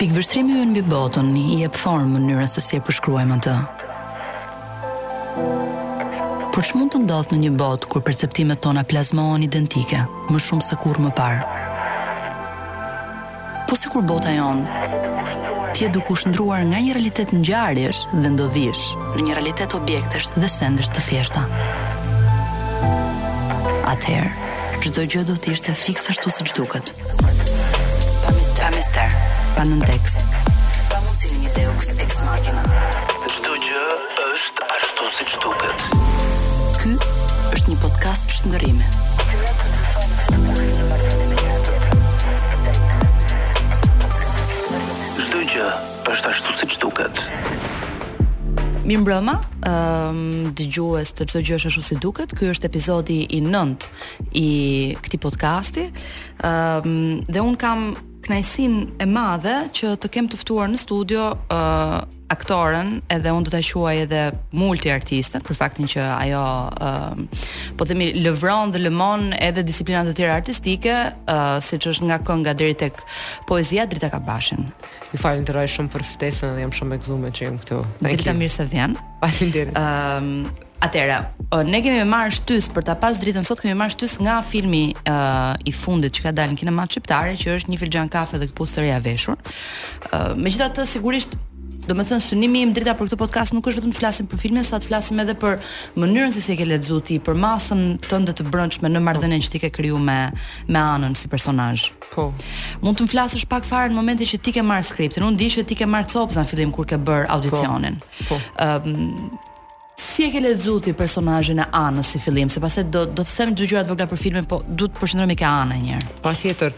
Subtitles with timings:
[0.00, 3.52] Pikë vështrimi ju në bëj botën i e pëthorën mënyrën se si e përshkruajmë atë.
[3.52, 3.56] të.
[6.56, 10.00] Por që mund të ndodhë në një botë kur perceptimet tona plazmohen identike,
[10.32, 11.58] më shumë se kur më parë?
[13.68, 14.88] Po se kur bota jonë,
[15.76, 20.30] tje duke u shëndruar nga një realitet në gjarësh dhe ndodhish në një realitet objektesh
[20.40, 21.42] dhe sendesh të fjeshta.
[23.92, 24.32] Atëherë,
[24.80, 26.94] çdo gjë do të ishte fiksa shtu se duket.
[28.24, 30.18] pa mister, pa mister pa nën tekst.
[30.90, 32.62] Pa mundësinë një deux ex machina.
[33.34, 33.84] Çdo gjë
[34.36, 35.86] është ashtu siç duket.
[36.80, 36.92] Ky
[37.56, 38.86] është një podcast shndërrimi.
[45.20, 45.68] Çdo gjë
[46.14, 47.24] është ashtu siç duket.
[48.86, 49.34] Mi mbrëma,
[49.70, 50.20] um,
[50.58, 52.34] dëgjues të çdo gjë është ashtu si duket.
[52.36, 53.90] Ky është epizodi i 9
[54.32, 54.46] i
[55.04, 55.84] këtij podcasti.
[56.38, 57.78] Ëm ehm, um, dhe un kam
[58.24, 63.52] kënajsin e madhe që të kem të ftuar në studio e, aktoren edhe unë do
[63.52, 64.20] të quaj edhe
[64.54, 67.42] multi artistën, për faktin që ajo e,
[67.78, 72.08] po të mi lëvron dhe lëmon edhe disiplinat të tjera artistike e, si që është
[72.10, 72.96] nga kënga nga dritë e
[73.50, 74.70] poezia dritë e ka bashin
[75.10, 77.80] Në falin të rajë shumë për ftesën dhe jam shumë e këzume që jam këtu
[78.04, 81.18] Dritë e mirë se vjenë Falin dirë Atëra,
[81.68, 84.84] ne kemi marr shtys për ta pas dritën sot kemi marr shtys nga filmi
[85.68, 88.72] i fundit që ka dalë në kinema shqiptare që është një filxhan kafe dhe kupus
[88.72, 89.38] të reja veshur.
[90.40, 91.38] Megjithatë sigurisht
[91.88, 94.38] Do me thënë, synimi im drita për këtë podcast nuk është vetëm të flasim për
[94.42, 95.56] filmin, sa të flasim edhe për
[95.98, 99.62] mënyrën si se ke ledzu ti, për masën tënde të brënçme në mardhenin që ti
[99.64, 100.18] ke kryu me,
[100.68, 101.88] me anën si personaj.
[102.12, 102.28] Po.
[102.84, 105.24] Mund të më flasësh pak fare në momentin që ti ke marrë skriptin.
[105.32, 107.34] Unë di që ti ke marrë copëz në fillim kur ke bërë po.
[107.38, 107.98] audicionin.
[108.28, 108.36] Po.
[108.36, 108.70] po.
[108.84, 109.38] Um,
[110.02, 113.50] Si e ke lexuar ti personazhin e Anës si fillim, sepse do do të them
[113.54, 116.12] dy gjëra të vogla për filmin, po du të përshëndrojmë ke Anën një herë.
[116.24, 116.76] Patjetër.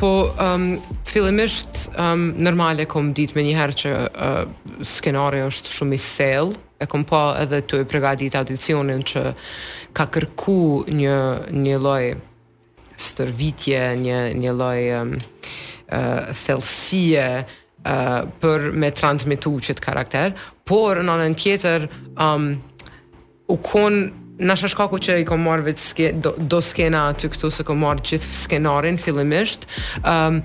[0.00, 0.10] Po
[0.46, 4.40] ëm um, fillimisht ëm um, normale kom ditë më një herë që uh,
[4.94, 9.24] skenari është shumë i thellë, e kom pa edhe të e pregadit audicionin që
[9.94, 10.58] ka kërku
[10.98, 11.20] një
[11.54, 12.10] një lloj
[13.08, 20.34] stërvitje, një një lloj um, uh, thellësie uh, për me transmetuar çet karakter,
[20.68, 21.86] por në anën tjetër
[22.20, 22.48] um,
[23.48, 23.96] u kon
[24.38, 27.80] në shashkaku që i kom marrë vetë ske, do, do skena aty këtu se kom
[27.82, 29.64] marrë gjithë skenarin fillimisht
[30.04, 30.40] um,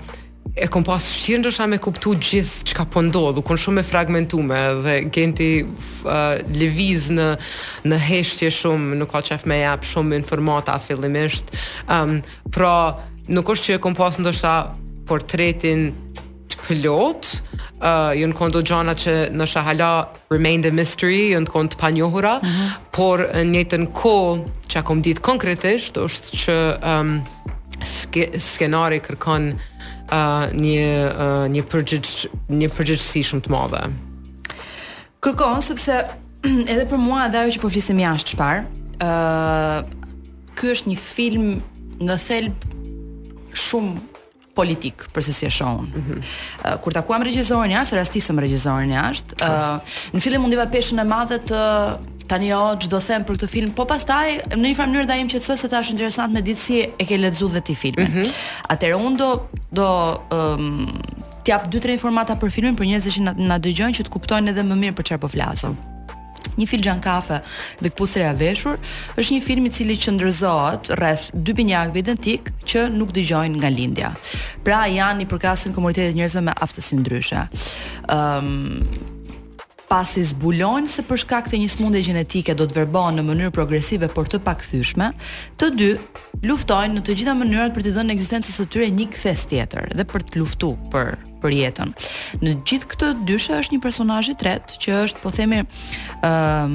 [0.56, 3.88] e kom pas shqirë ndërsham me kuptu gjithë që ka pëndodhë, po kon shumë e
[3.88, 7.28] fragmentume dhe genti f, uh, leviz në,
[7.90, 11.52] në heshtje shumë, nuk ka qef me jap shumë informata fillimisht
[11.90, 12.18] um,
[12.54, 12.74] pra
[13.32, 15.90] nuk është që e kom pas ndërsham portretin
[16.64, 17.30] plot,
[17.82, 19.90] uh, ju në kondo gjana që në shahala
[20.32, 22.70] remain the mystery, ju në kondo të pa uh -huh.
[22.92, 24.14] por një të në ko
[24.68, 27.22] që akom ditë konkretisht, është që um,
[27.84, 29.48] ske, skenari kërkon
[30.12, 33.82] uh, një, uh, një, përgjith, një përgjithsi shumë të madhe.
[35.20, 36.04] Kërkon, sëpse
[36.72, 38.64] edhe për mua, dhe ajo që përflisim po jashtë shpar,
[39.02, 39.84] uh,
[40.54, 41.62] Ky është një film
[41.98, 42.54] në thelb
[43.52, 44.13] shumë
[44.56, 45.90] politik për se si e shohun.
[45.90, 46.80] Mm -hmm.
[46.82, 49.62] Kur takuam regjizorin jashtë, rastisëm regjizorin jashtë, mm
[50.14, 51.58] në fillim u peshën e madhe të
[52.28, 55.38] tani o çdo them për këtë film, po pastaj në një farë mënyrë dajim që
[55.38, 58.08] thosë se tash është interesant me ditë si e ke lexuar dhe ti filmin.
[58.10, 58.28] Mm -hmm.
[58.72, 59.28] Atëherë un do
[59.72, 59.88] do
[60.32, 60.88] um,
[61.44, 64.62] t'jap dy tre informata për filmin për njerëzit që na dëgjojnë që të kuptojnë edhe
[64.62, 65.70] më mirë për çfarë po flasim.
[65.70, 65.93] Mm -hmm.
[66.56, 67.40] Një film Gjan Kafe
[67.82, 68.76] dhe Kpusreja Veshur
[69.18, 73.70] është një film i cili që ndërzohet rreth dy binjakëve identik që nuk dëgjojnë nga
[73.74, 74.12] lindja.
[74.66, 77.46] Pra janë i përkasin komunitetet të njerëzve me aftësi ndryshe.
[78.06, 79.12] Ëm ehm, um,
[79.94, 84.08] pasi zbulojnë se për shkak të një sëmundje gjenetike do të verbohen në mënyrë progresive
[84.14, 85.10] por të pakthyeshme,
[85.60, 85.90] të dy
[86.48, 90.08] luftojnë në të gjitha mënyrat për të dhënë ekzistencës së tyre një kthes tjetër dhe
[90.10, 91.12] për të luftuar për
[91.44, 91.92] për jetën.
[92.42, 96.68] Në gjithë këtë dyshë është një personazh i tretë që është po themi ë uh,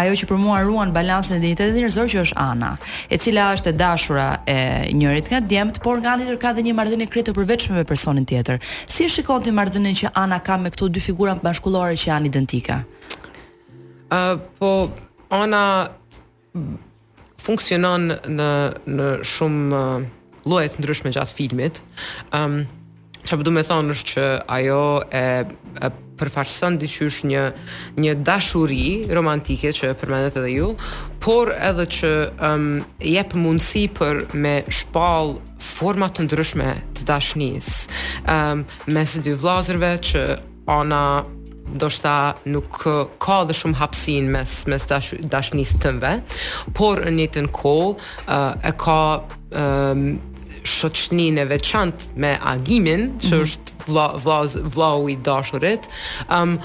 [0.00, 2.70] ajo që për mua ruan balancën e identitetit njerëzor që është Ana,
[3.12, 4.56] e cila është e dashura e
[4.96, 8.24] njërit nga djemt, por nga anëtër ka dhe një marrëdhënie kritike të përveçme me personin
[8.28, 8.62] tjetër.
[8.88, 12.30] Si e shikon ti marrëdhënien që Ana ka me këto dy figura bashkullore që janë
[12.32, 12.78] identike?
[14.08, 14.72] Uh, po
[15.42, 15.64] Ana
[17.44, 18.50] funksionon në
[18.96, 20.08] në shumë uh,
[20.48, 21.82] lloje të ndryshme gjatë filmit.
[22.38, 22.62] Ëm
[23.28, 24.24] që përdu me thonë është që
[24.56, 24.78] ajo
[25.20, 25.24] e,
[25.86, 25.90] e
[26.20, 27.42] përfaqëson diqysh një,
[28.00, 30.68] një dashuri romantike që përmendet edhe ju,
[31.22, 32.12] por edhe që
[32.48, 32.68] um,
[33.04, 37.68] jep mundësi për me shpal format të ndryshme të dashnis
[38.30, 38.62] um,
[38.94, 40.22] mes dy vlazërve që
[40.72, 41.02] ona
[41.80, 42.14] do shta
[42.46, 42.84] nuk
[43.24, 46.12] ka dhe shumë hapsin mes, mes dash, dashnis tëmve,
[46.78, 48.98] por në një të në ko uh, e ka
[49.58, 50.08] um,
[50.66, 53.28] shoqënin e veçant me agimin, mm -hmm.
[53.28, 53.44] që mhm.
[53.44, 54.06] është vla,
[54.74, 55.82] vla, i dashurit,
[56.42, 56.58] um,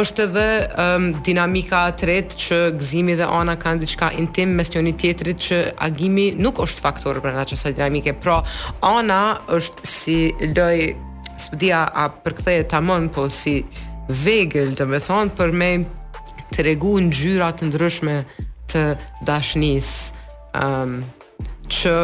[0.00, 0.48] është edhe
[0.84, 5.56] um, dinamika të retë që Gzimi dhe ana kanë diçka intim mes njëni tjetërit që
[5.88, 8.38] agimi nuk është faktor për nga qësa dinamike, pra
[8.96, 9.22] ana
[9.56, 10.18] është si
[10.56, 10.94] loj,
[11.42, 12.78] së pëdia a përkëtheje të
[13.14, 13.64] po si
[14.24, 15.70] vegël, dhe me thonë, për me
[16.54, 18.16] të regu gjyrat të ndryshme
[18.72, 18.84] të
[19.26, 19.90] dashnis
[20.62, 20.94] um,
[21.68, 21.94] që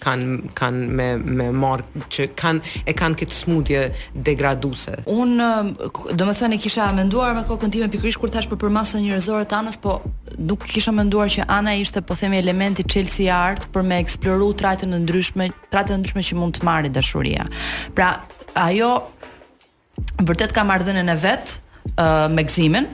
[0.00, 1.80] kanë kanë me me marr
[2.14, 3.82] që kanë e kanë këtë smudje
[4.28, 4.94] degraduese.
[5.10, 9.46] Un do të thënë kisha menduar me kokën time pikërisht kur thash për përmasën njerëzore
[9.50, 9.96] të anës, po
[10.38, 14.94] nuk kisha menduar që Ana ishte po themi elementi Chelsea Art për me eksploru trajtën
[14.98, 17.48] e ndryshme, trajtën e ndryshme që mund të marrë dashuria.
[17.96, 18.14] Pra,
[18.54, 18.92] ajo
[20.24, 21.56] vërtet ka marrë dhënën e vet
[21.94, 22.86] uh, me gëzimin.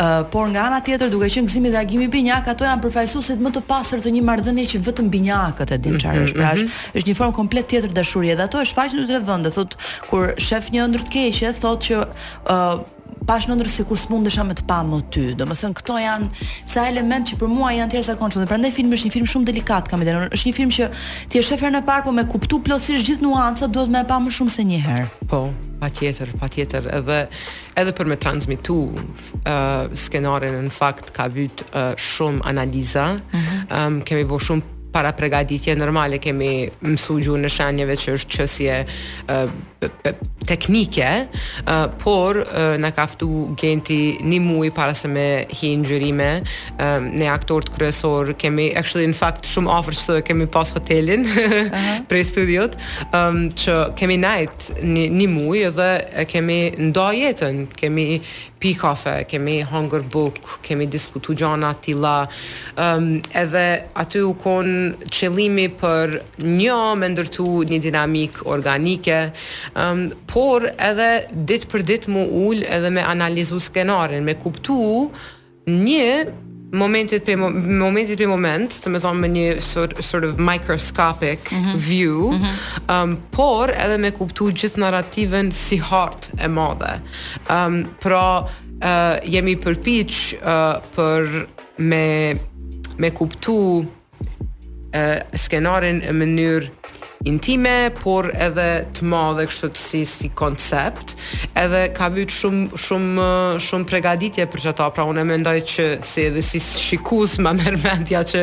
[0.00, 3.50] Uh, por nga ana tjetër duke qenë gëzimi dhe agimi binjak ato janë përfaqësuesit më
[3.56, 6.32] të pastër të një marrëdhënie që vetëm binjakët e dinë çfarë është.
[6.32, 7.02] Mhm, pra është, mhm, mhm.
[7.02, 9.52] është një formë komplet tjetër dashurie dhe ato është shfaqin në tre vende.
[9.52, 9.76] Thot
[10.08, 12.00] kur shef një ëndër të keqe, thot që
[13.26, 16.48] pash nëndër se kur s'mundesha me të pa më ty do më thënë këto janë
[16.72, 19.30] ca element që për mua janë tjerë sa konqë dhe pra film është një film
[19.34, 20.88] shumë delikat kam e denon është një film që
[21.32, 24.18] ti e shëfer në parë po me kuptu plosirës gjithë nuancët duhet me e pa
[24.24, 25.42] më shumë se një herë po,
[25.82, 27.20] pa tjetër, pa tjetër edhe,
[27.78, 33.66] edhe për me transmitu uh, skenarin në fakt ka vyt uh, shumë analiza mhm.
[33.78, 38.76] um, kemi bo shumë para pregaditje normale kemi mësu në shenjeve që është qësje
[39.32, 39.52] uh,
[40.46, 46.28] teknike, uh, por uh, në kaftu genti një mui para se me hi në gjërime,
[46.42, 51.32] uh, ne aktorët kryesor kemi, actually në fakt shumë ofrë që kemi pas hotelin uh
[51.38, 52.04] -huh.
[52.08, 52.76] prej studiot,
[53.12, 55.90] um, që kemi najt një, një mui edhe
[56.32, 56.60] kemi
[56.90, 58.20] ndo jetën, kemi
[58.62, 62.18] pikafe, kemi hunger book, kemi diskutu gjana tila,
[62.84, 63.08] um,
[63.42, 63.64] edhe
[64.04, 64.70] aty u kon
[65.16, 66.14] qëlimi për
[66.46, 69.18] një me ndërtu një dinamik organike,
[69.82, 71.10] um, por edhe
[71.50, 74.78] ditë për ditë mu ullë edhe me analizu skenarin, me kuptu
[75.68, 76.06] një
[76.72, 77.34] momentit pe
[77.84, 81.76] momentit pe moment, të më thonë me një sort, sort of microscopic mm -hmm.
[81.76, 82.92] view, mm -hmm.
[83.02, 86.92] um, por edhe me kuptu gjithë narrativen si hartë e madhe.
[87.50, 88.44] Um, pra,
[88.82, 91.46] uh, jemi përpich uh, për
[91.78, 92.34] me,
[92.98, 96.66] me kuptu uh, skenarin e mënyrë
[97.28, 101.14] intime, por edhe të madhe kështu të si si koncept,
[101.58, 103.26] edhe ka vit shumë shumë
[103.66, 108.22] shumë përgatitje për çata, pra unë mendoj që si edhe si shikues më merr mendja
[108.32, 108.42] që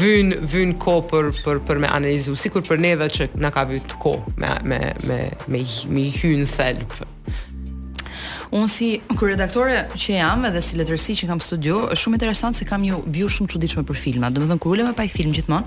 [0.00, 3.96] vijnë vijnë kohë për për për me analizu, sikur për neve që na ka vit
[4.02, 5.20] kohë me me me
[5.52, 5.64] me
[5.96, 6.96] me hyn thelb.
[8.56, 12.56] Unë si kur redaktore që jam edhe si letërsi që kam studio, është shumë interesant
[12.56, 14.30] se kam një view shumë çuditshme për filma.
[14.30, 15.66] Domethënë kur me paj film gjithmonë,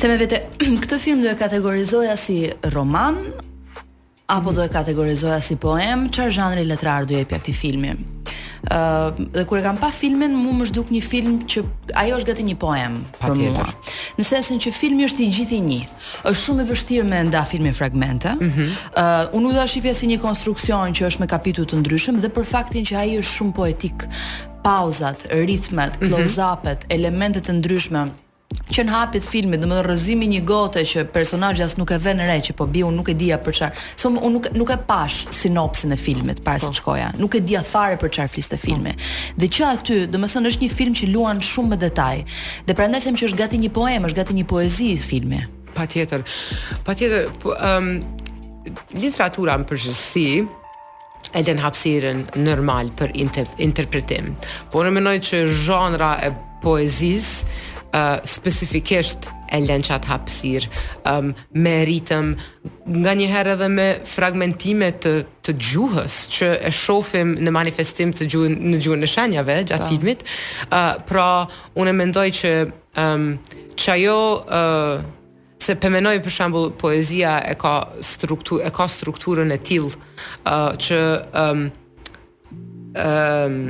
[0.00, 0.40] Theme vete,
[0.84, 3.18] këtë film do e kategorizoja si roman
[4.32, 7.92] apo do e kategorizoja si poem, çfarë zhanri letrar do jepja këti filmi?
[8.62, 11.62] Uh, dhe kur e kam pa filmin, mu më shduk një film që
[12.04, 13.58] ajo është gati një poem pa tjetër.
[13.58, 13.96] mua.
[14.20, 15.80] Në sesin që filmi është i gjithë i një.
[16.30, 18.36] Është shumë e vështirë me nda filmi fragmente.
[18.38, 18.70] Mm -hmm.
[19.02, 22.28] uh, unë u da shifja si një konstruksion që është me kapitut të ndryshëm dhe
[22.28, 23.98] për faktin që ajo është shumë poetik.
[24.62, 26.06] Pauzat, ritmet, mhm.
[26.08, 26.94] close-upet, mm -hmm.
[26.96, 28.02] elementet të ndryshme,
[28.70, 32.28] qen hapet filmit do më thon rrëzimi një gote që personazhi as nuk e vënë
[32.28, 33.76] re që po biu nuk e dia për çfarë.
[34.00, 36.76] So un nuk nuk e pash sinopsin e filmit para se po.
[36.80, 37.12] shkoja.
[37.20, 38.94] Nuk e dia fare për çfarë fliste filmi.
[39.40, 42.16] Dhe që aty, do më thon është një film që luan shumë me detaj.
[42.68, 45.40] Dhe prandaj them që është gati një poem, është gati një poezi filmi.
[45.76, 46.20] Patjetër.
[46.86, 47.94] Patjetër, um,
[49.02, 50.26] literatura në përgjithësi
[51.32, 54.34] e den hapsirën normal për inter interpretim.
[54.72, 56.32] Por unë mendoj që zhanra e
[56.62, 57.38] poezis,
[57.92, 59.18] uh, specifikisht
[59.52, 60.64] e lënë qatë hapësir,
[61.10, 62.30] um, me ritëm,
[63.02, 65.10] nga njëherë edhe me fragmentime të,
[65.44, 69.90] të gjuhës, që e shofim në manifestim të gjuhë, në gjuhën në shenjave, gjatë po.
[69.92, 70.24] filmit,
[70.70, 71.26] uh, pra,
[71.76, 72.52] unë e mendoj që,
[73.04, 73.26] um,
[73.76, 79.60] që ajo, uh, se pëmenoj për shambull poezia e ka, struktur, e ka strukturën e
[79.68, 79.92] tilë,
[80.46, 81.02] uh, që
[81.44, 81.68] um,
[82.98, 83.60] um,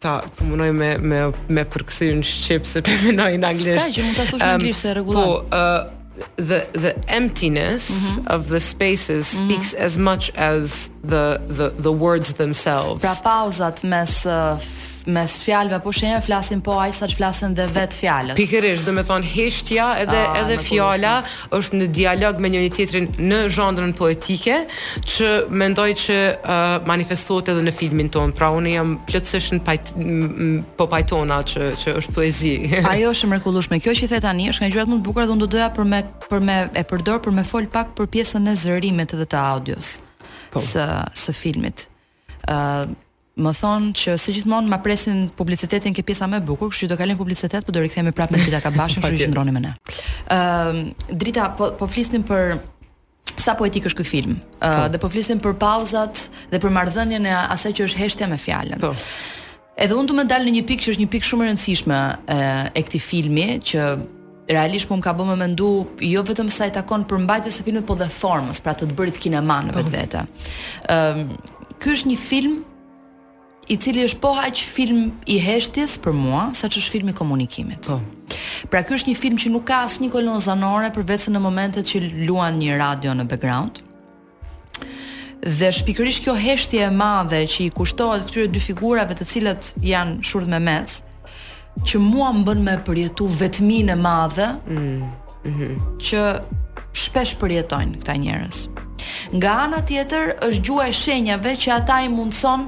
[0.00, 3.86] ta punoj me me me përkthyen shqip se po mendoj në anglisht.
[3.86, 5.32] Ska që mund ta thosh në anglisht se rregullon.
[5.50, 5.94] Po,
[6.36, 8.26] the the emptiness mhm.
[8.26, 9.44] of the spaces mhm.
[9.44, 13.00] speaks as much as the the the words themselves.
[13.02, 14.62] Pra pauzat mes uh,
[15.08, 18.36] mes fjalëve apo shenja flasin po ai saç flasin dhe vet fjalët.
[18.38, 21.12] Pikërisht, do të thonë heshtja edhe A, ah, edhe fjala
[21.56, 24.58] është në dialog me njëri tjetrin në zhandrën poetike,
[25.08, 25.30] që
[25.62, 28.34] mendoj që uh, manifestohet edhe në filmin ton.
[28.36, 29.94] Pra unë jam plotësisht në pajt,
[30.78, 32.54] po pajtona që që është poezi.
[32.92, 33.80] Ajo është mrekullueshme.
[33.84, 35.88] Kjo që the tani është nga gjërat më të bukura dhe unë do doja për
[35.92, 39.40] me për me e përdor për me fol pak për pjesën e zërimit edhe të
[39.40, 39.94] audios.
[40.48, 40.60] Po.
[40.64, 41.88] së së filmit.
[42.48, 42.96] ë uh,
[43.38, 46.90] më thon që së gjithmonë ma presin publicitetin ke pjesa më e bukur, kështu që
[46.92, 49.72] do kalim publicitet, po do rikthehemi prapë me Drita Kabashin, kështu që ndroni me ne.
[50.34, 52.56] Ëm uh, Drita po po flisnim për
[53.38, 54.36] sa poetik është ky film.
[54.58, 58.28] Ë uh, dhe po flisnim për pauzat dhe për marrëdhënien e asaj që është heshtja
[58.32, 58.80] me fjalën.
[58.82, 58.92] Po.
[59.78, 61.50] Edhe unë do të më dal në një pikë që është një pikë shumë e
[61.52, 61.98] rëndësishme
[62.34, 62.38] e,
[62.78, 63.84] e këtij filmi që
[64.48, 65.68] realisht po më ka bënë më mendu
[66.08, 69.20] jo vetëm sa i takon përmbajtjes së filmit, por dhe formës, pra të, të bërit
[69.22, 69.84] kinema në po.
[69.84, 70.24] vetvete.
[70.94, 71.22] Ëm
[71.78, 72.58] ky është një film
[73.68, 77.90] i cili është po aq film i heshtjes për mua, që është filmi komunikimit.
[77.90, 78.00] Po.
[78.72, 82.00] Pra ky është një film që nuk ka asnjë kolon zanore përveç në momentet që
[82.26, 83.82] luan një radio në background.
[85.44, 90.24] Dhe shpikërisht kjo heshtje e madhe që i kushtohet këtyre dy figurave të cilët janë
[90.26, 90.96] shurët me mec,
[91.86, 94.78] që mua më bën me përjetu vetminë e madhe mm.
[94.78, 95.04] Mm
[95.44, 95.74] -hmm.
[96.00, 96.22] që
[97.04, 98.64] shpesh përjetojnë këta njerës.
[99.38, 102.66] Nga ana tjetër është gjuhë e shenjave që ata i mundëson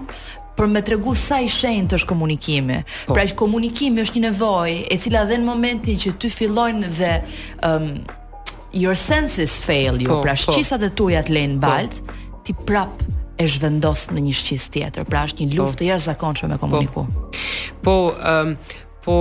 [0.57, 2.80] për me tregu sa i shenjtë është komunikimi.
[3.07, 3.14] Po.
[3.16, 7.12] Pra komunikimi është një nevojë e cila dhe në momentin që ty fillojnë dhe
[7.69, 7.87] um,
[8.76, 10.45] your senses fail you, po, pra po.
[10.47, 11.62] shqisat e tuja të lënë po.
[11.66, 12.00] balt,
[12.47, 13.02] ti prap
[13.40, 15.07] e zhvendos në një shqis tjetër.
[15.09, 15.87] Pra është një luftë po.
[15.88, 17.07] e jashtëzakonshme me komuniku.
[17.85, 19.16] Po, ëm po, um, po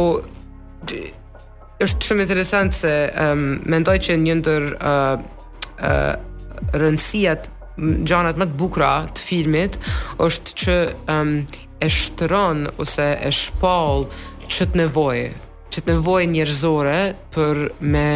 [1.86, 5.22] është shumë interesant se ëm um, mendoj që një ndër ë uh,
[5.78, 7.46] uh, rëndësiat
[7.82, 9.78] gjanat më të bukra të filmit
[10.26, 10.78] është që
[11.16, 11.34] um,
[11.80, 14.06] e shtron ose e shpall
[14.50, 15.30] çt nevojë
[15.70, 17.00] çt nevojë njerëzore
[17.36, 18.08] për me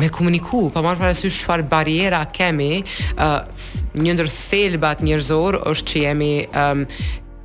[0.00, 2.80] me komuniku, pa marrë parasysh çfarë bariera kemi,
[3.12, 3.68] uh,
[4.00, 6.84] një ndër thelbat njerëzor është që jemi um,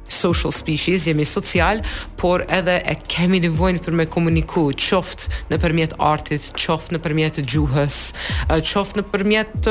[0.09, 1.81] social species, jemi social,
[2.15, 7.41] por edhe e kemi vojnë për me komuniku, qoftë në përmjet artit, qoftë në përmjet
[7.45, 7.99] gjuhës,
[8.55, 9.69] qoftë në përmjet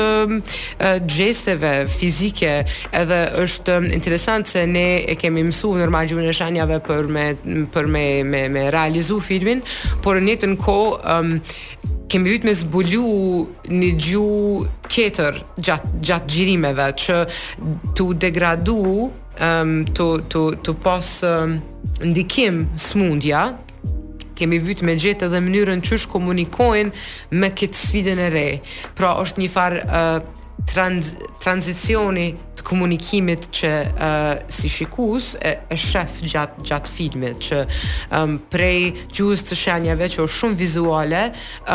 [1.11, 2.53] gjesteve, fizike,
[3.01, 7.27] edhe është interesant se ne e kemi mësu normal gjuhën e shanjave për me,
[7.73, 9.63] për me, me, me realizu filmin,
[10.05, 11.37] por në jetën ko, um,
[12.07, 17.21] kemi vit me zbulu një gjuhë tjetër gjatë gjat gjirimeve, që
[17.97, 18.79] të degradu
[19.39, 21.57] um, të, të, të pas um,
[22.05, 23.45] ndikim smundja,
[24.37, 28.47] kemi vyt me gjithë edhe mënyrën qësh komunikojnë me këtë sfidën e re.
[28.97, 32.29] Pra, është një farë uh, eh, trans, transicioni
[32.67, 37.61] komunikimit që uh, si shikus e, e shef gjat gjat filmit që
[38.17, 41.23] um, prej gjuhës të shenjave që është shumë vizuale,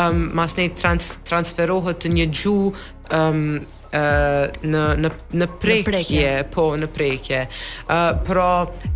[0.03, 3.45] um, mas ne trans, transferohet në një gjuhë um,
[3.93, 6.23] Uh, në në në prekje, në prekje
[6.55, 7.43] po në prekje.
[7.83, 8.45] uh, pro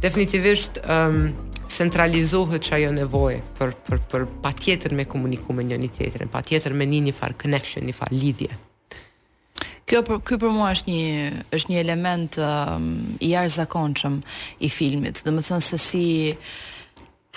[0.01, 1.19] definitivisht um,
[1.77, 7.03] centralizohet çajo nevojë për për për patjetër me komunikimin e njëri pa patjetër me një,
[7.11, 8.49] një far connection, një far lidhje.
[9.87, 12.87] Kjo për ky për mua është një është një element um,
[13.23, 14.17] i jashtëzakonshëm
[14.59, 15.21] i filmit.
[15.23, 16.05] Domethënë se si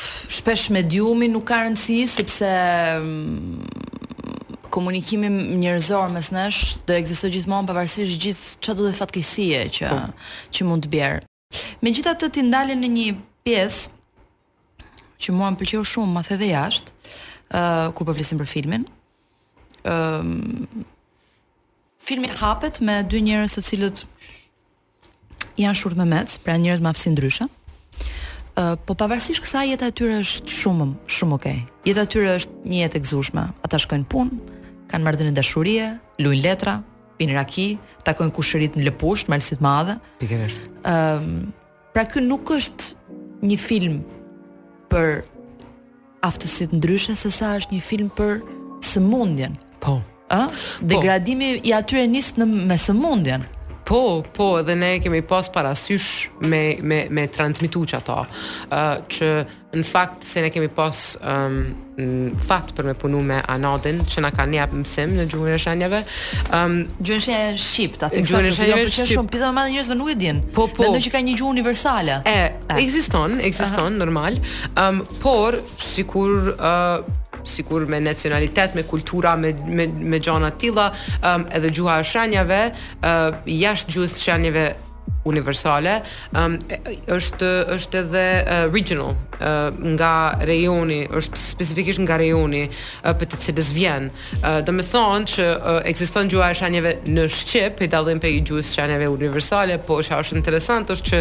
[0.01, 2.51] shpesh mediumi nuk ka rëndësi sepse
[2.97, 3.63] um,
[4.75, 5.31] komunikimi
[5.63, 10.01] njerëzor mes nesh do ekzistojë gjithmonë pavarësisht gjithë çfarë do të fatkeqësie që po.
[10.57, 11.25] që mund të bjerë.
[11.87, 13.07] Megjithatë ti ndalen në një
[13.47, 13.99] pjesë
[15.21, 16.95] që mua më pëlqeu shumë, ma the dhe jashtë,
[17.55, 18.91] ë uh, kur po flisim për filmin.
[19.87, 20.89] ë um,
[22.01, 24.03] filmi hapet me dy njerëz të cilët
[25.61, 27.47] janë shurt me mec, pra njerëz me aftësi ndryshe.
[28.61, 31.59] Uh, po pavarësisht kësaj jeta e tyre është shumë shumë okay.
[31.87, 33.45] Jeta e tyre është një jetë e gëzueshme.
[33.67, 34.41] Ata shkojnë punë,
[34.91, 35.91] kanë marrëdhënie dashurie,
[36.21, 36.79] luajnë letra,
[37.21, 37.69] pinë raki,
[38.09, 39.99] takojnë kushërit në lëpush, me madhe.
[40.21, 40.65] Pikërisht.
[40.83, 44.01] Ëm, uh, pra ky nuk është një film
[44.91, 45.25] për
[46.21, 48.41] të ndryshe, sesa është një film për
[48.85, 49.55] sëmundjen.
[49.81, 50.87] Po ë, po.
[50.87, 51.65] degradimi po.
[51.69, 53.49] i atyre nis në mesëmundjen.
[53.91, 58.27] Po, po, edhe ne kemi pas parasysh me me me transmetuar ato, ë,
[58.71, 59.31] uh, që
[59.81, 64.23] në fakt se ne kemi pas ë um, fat për me punu me anodin që
[64.25, 66.01] na kanë jap mësim në gjuhën e shanjave.
[66.55, 68.23] Ëm um, gjuhën e shqip, ta them.
[68.27, 70.39] Gjuhën e jo, shqip, shumë pizza më madhe njerëzve nuk e din.
[70.55, 70.87] Po, po.
[70.87, 72.19] Mendoj që ka një gjuhë universale.
[72.31, 72.35] E,
[72.67, 72.81] e.
[72.85, 74.39] ekziston, ekziston normal.
[74.77, 80.53] Ëm um, por sikur ë uh, sikur me nacionalitet, me kultura, me me me të
[80.59, 80.91] tilla,
[81.25, 82.61] um, edhe gjuha e shenjave,
[83.01, 84.67] uh, jashtë gjuhës shenjave
[85.29, 86.01] universale,
[86.37, 86.59] um,
[87.15, 89.17] është është edhe uh, regional,
[89.85, 92.65] nga rejoni, është specifikisht nga rejoni
[93.05, 94.09] për të cilës vjen.
[94.67, 95.47] Do të thonë që
[95.91, 100.21] ekziston gjuha e shenjave në shqip, i dallim pe i së shenjave universale, po që
[100.23, 101.21] është interesant është që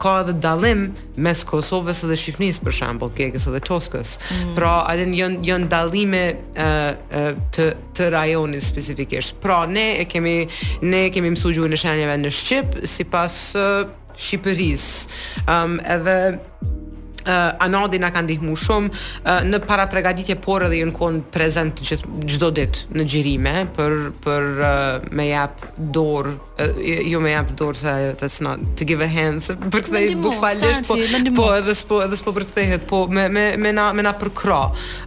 [0.00, 4.16] ka dhe dallim mes Kosovës dhe Shqipërisë për shembull, Gjegës dhe Toskës.
[4.30, 4.54] Mm.
[4.58, 6.24] Pra, atë janë janë dallime
[7.50, 9.36] të të rajonit specifikisht.
[9.42, 10.36] Pra, ne e kemi
[10.82, 14.16] ne kemi mësuar gjuhën e shenjave në shqip sipas Shqipërisë.
[14.20, 14.86] Shqipëris
[15.48, 16.16] um, edhe
[17.26, 21.82] uh, Anadi na ka ndihmu shumë uh, në para pregaditje por edhe jënë konë prezent
[21.82, 24.70] gjithë dit në gjirime për, për uh,
[25.16, 29.44] me jap dor uh, jo me jap dor se të not to give a hand
[29.44, 30.98] se, për këthej bukfalisht po,
[31.40, 32.48] po, edhe s'po edhe s'po për
[32.88, 34.62] po me, me, me, na, me na përkra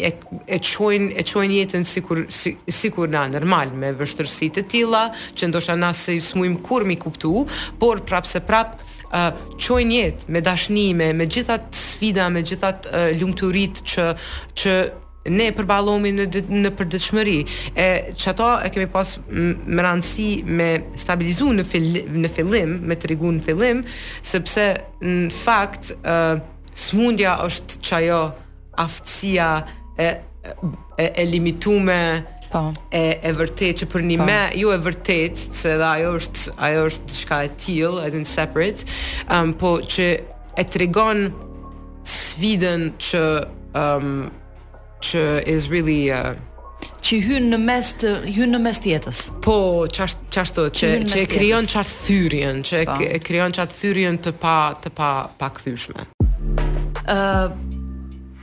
[0.03, 0.11] e
[0.43, 5.47] e çojnë e çojnë jetën sikur si, sikur na normal me vështërësit të tilla që
[5.53, 7.45] ndoshta na se smuim kur mi kuptu,
[7.79, 8.81] por prapse prap
[9.13, 14.09] ë uh, çojnë jetë me dashni, me gjithat sfida, me gjithat uh, lumturitë që
[14.59, 14.75] që
[15.31, 16.25] ne përballohemi në
[16.61, 17.37] në përditshmëri
[17.79, 17.87] e
[18.19, 20.67] çato e kemi pas më rëndësi me
[20.99, 23.83] stabilizuar në fil, në fillim me tregun në fillim
[24.25, 24.65] sepse
[25.01, 25.93] në fakt
[26.75, 28.21] smundja është çajo
[28.83, 29.49] aftësia
[29.99, 30.05] e
[30.99, 31.99] e, e limitume
[32.51, 34.25] po e e vërtet që për një pa.
[34.25, 34.27] Po.
[34.27, 38.27] me jo e vërtet se dhe ajo është ajo është diçka e tillë edhe in
[38.27, 38.91] separate
[39.31, 40.09] um, po që
[40.59, 41.27] e tregon
[42.03, 43.23] sfidën që
[43.79, 44.09] um,
[45.03, 46.33] që is really uh,
[47.03, 49.19] që hyn në mes të hyn në mes jetës.
[49.43, 49.57] Po,
[49.97, 52.97] çast çasto që që e krijon çast thyrjen, që e po.
[53.27, 57.53] krijon çast thyrjen të pa të pa pa ë uh,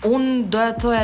[0.01, 1.01] Un doja të thoja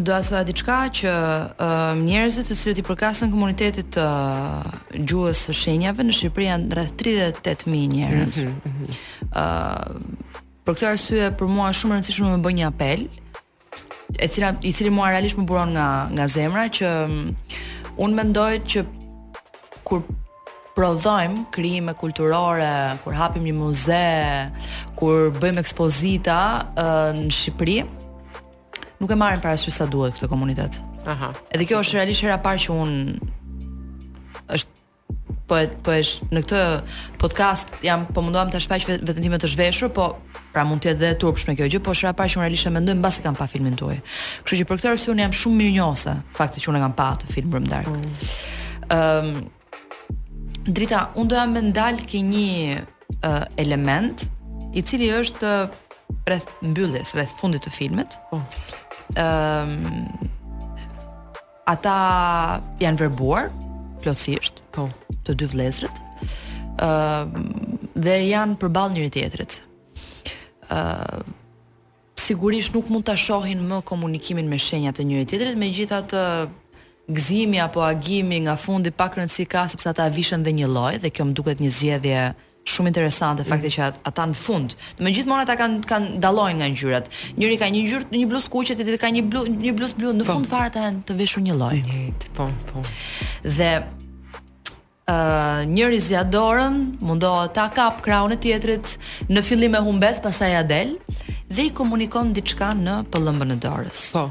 [0.00, 4.70] doja të thoja diçka që uh, njerëzit të cilët i përkasin komunitetit të uh,
[5.04, 8.38] gjuhës së shenjave në Shqipëri janë rreth 38000 njerëz.
[8.38, 8.72] Mhm, mhm.
[8.72, 9.36] ë mm -hmm, mm -hmm.
[9.36, 10.30] uh,
[10.64, 13.21] Për këtë arsye për mua është shumë e rëndësishme të bëj një apel, ë uh,
[14.18, 17.28] e cila i cili mua realisht më buron nga nga zemra që mm,
[18.02, 18.84] unë mendoj që
[19.86, 20.04] kur
[20.72, 24.06] prodhojmë krijime kulturore, kur hapim një muze,
[24.96, 26.38] kur bëjmë ekspozita
[26.78, 27.74] në Shqipëri,
[29.02, 30.80] nuk e marrin parasysh sa duhet këtë komunitet.
[31.04, 31.34] Aha.
[31.52, 32.94] Edhe kjo është realisht hera parë që un
[34.56, 36.62] është po po është në këtë
[37.20, 40.14] podcast jam po munduam ta shfaq vetëm të zhveshur, po
[40.52, 42.72] Pra mund të jetë edhe turpshme kjo gjë, por shra parë që unë realisht e
[42.74, 43.96] mendoj mbas e kam pa filmin tuaj.
[44.42, 47.32] Kështu që për këtë arsye unë jam shumë mirënjohëse fakti që unë kam pa atë
[47.32, 48.28] film Brim Dark.
[48.92, 48.94] Ëm mm.
[48.98, 49.50] um,
[50.62, 54.26] Drita, unë doja me ndalë ke një uh, element
[54.78, 55.72] i cili është uh,
[56.30, 58.18] rreth mbylljes, rreth fundit të filmit.
[58.36, 58.44] oh.
[59.12, 60.06] Um,
[61.68, 61.96] ata
[62.80, 63.48] janë verbuar
[64.04, 65.18] plotësisht, po, oh.
[65.26, 66.04] të dy vëllezrit.
[66.82, 69.58] Ëm ehm, dhe janë përballë njëri tjetrit
[70.76, 71.32] uh,
[72.18, 76.60] sigurisht nuk mund të shohin më komunikimin me shenjat e njëri tjetërit, me gëzimi
[77.12, 80.94] gzimi apo agimi nga fundi pa kërëndë si ka, sepse ata vishën dhe një loj,
[81.02, 82.20] dhe kjo më duket një zjedhje
[82.72, 83.74] shumë interesant e fakti mm.
[83.74, 87.08] që ata në fund me gjithë mona ta kanë kan dalojnë nga ngjyrat.
[87.36, 90.22] njëri ka një ngjyrë, një blus kuqet e ka një, blu, një blus blu në
[90.24, 90.32] po.
[90.36, 91.76] fund fare të, të veshur një loj
[92.38, 92.84] po, po.
[93.42, 93.70] dhe
[95.02, 98.86] ë uh, njëri zjadorën mundohet ta kap krahun e tjetrit
[99.34, 100.92] në fillim e humbet pastaj ja del
[101.50, 104.02] dhe i komunikon diçka në pëllëmbën e dorës.
[104.14, 104.28] Po.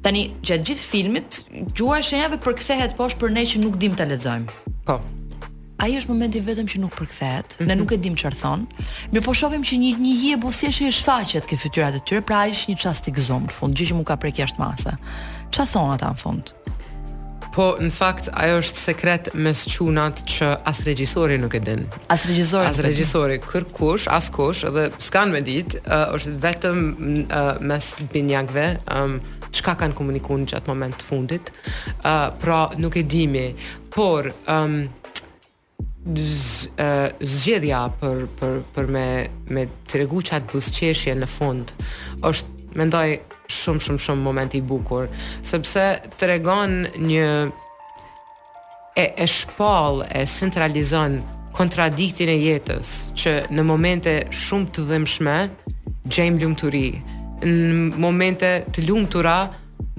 [0.00, 1.42] Tani gjatë gjithë filmit
[1.76, 4.48] gjuha e shenjave përkthehet poshtë për ne që nuk dim ta lexojmë.
[4.88, 4.96] Po.
[4.96, 5.44] Oh.
[5.84, 7.66] Ai është momenti vetëm që nuk përkthehet, mm -hmm.
[7.68, 7.80] ne mhm.
[7.82, 8.60] nuk e dim çfarë thon.
[9.12, 12.38] Mirë, po shohim që një një hije bosjeshe e shfaqet ke fytyrat e tyre, pra
[12.48, 14.96] ai është një çast i gëzuar në fund, gjë që mund ka prek jashtë masa.
[15.52, 16.44] Çfarë thon ata në fund?
[17.50, 21.80] Po në fakt ajo është sekret mes çunat që as regjisori nuk e din.
[22.12, 22.68] As regjisori.
[22.70, 28.66] As regjisori kërkush, as kush, edhe s'kan me ditë, uh, është vetëm uh, mes binjakëve,
[28.94, 29.16] um,
[29.50, 31.52] çka kanë komunikuar gjatë moment të fundit.
[31.96, 33.48] Uh, pra nuk e dimi,
[33.90, 34.78] por um,
[36.14, 39.08] z, uh, zgjedhja për për për me
[39.50, 41.74] me tregu çat buzqeshje në fund
[42.24, 43.08] është mendoj
[43.58, 45.10] shumë shumë shumë moment i bukur
[45.50, 45.84] sepse
[46.20, 46.78] të regon
[47.10, 47.26] një
[49.02, 51.20] e, e shpal e centralizon
[51.56, 55.38] kontradiktin e jetës që në momente shumë të dhemshme
[56.10, 56.88] gjejmë ljumë të ri
[57.50, 59.40] në momente të ljumë të ra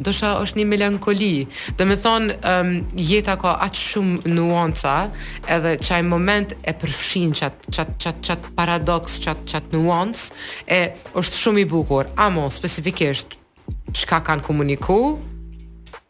[0.02, 1.32] dësha është një melankoli
[1.78, 4.94] dhe me thonë um, jeta ka atë shumë nuanca
[5.54, 10.82] edhe çaj moment e përfshin qatë qat, qat, qat paradox qatë qat nuancë
[11.20, 13.38] është shumë i bukur, amo, spesifikisht
[13.96, 14.98] çka kanë komuniku,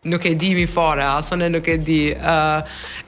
[0.06, 2.00] nuk e di mi fare, asone nuk e di.
[2.14, 2.62] Uh,